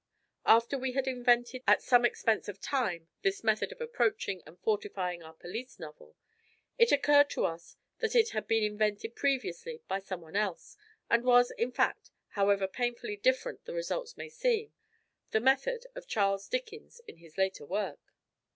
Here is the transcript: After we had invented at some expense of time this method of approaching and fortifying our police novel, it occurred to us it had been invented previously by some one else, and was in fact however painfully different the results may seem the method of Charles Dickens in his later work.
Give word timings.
After 0.47 0.79
we 0.79 0.93
had 0.93 1.07
invented 1.07 1.61
at 1.67 1.83
some 1.83 2.05
expense 2.05 2.47
of 2.47 2.59
time 2.59 3.07
this 3.21 3.43
method 3.43 3.71
of 3.71 3.79
approaching 3.79 4.41
and 4.47 4.59
fortifying 4.59 5.21
our 5.21 5.35
police 5.35 5.77
novel, 5.77 6.15
it 6.79 6.91
occurred 6.91 7.29
to 7.29 7.45
us 7.45 7.77
it 7.99 8.29
had 8.29 8.47
been 8.47 8.63
invented 8.63 9.15
previously 9.15 9.83
by 9.87 9.99
some 9.99 10.21
one 10.21 10.35
else, 10.35 10.75
and 11.07 11.23
was 11.23 11.51
in 11.51 11.71
fact 11.71 12.09
however 12.29 12.65
painfully 12.67 13.15
different 13.15 13.65
the 13.65 13.75
results 13.75 14.17
may 14.17 14.27
seem 14.29 14.73
the 15.29 15.39
method 15.39 15.85
of 15.93 16.07
Charles 16.07 16.47
Dickens 16.47 16.99
in 17.07 17.17
his 17.17 17.37
later 17.37 17.67
work. 17.67 17.99